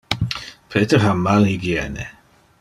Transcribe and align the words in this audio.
Peter 0.69 1.03
ha 1.05 1.13
mal 1.25 1.43
hygiene. 1.51 2.05